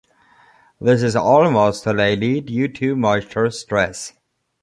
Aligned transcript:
This 0.79 1.03
is 1.03 1.15
almost 1.15 1.83
solely 1.83 2.41
due 2.41 2.67
to 2.69 2.95
moisture 2.95 3.51
stress. 3.51 4.13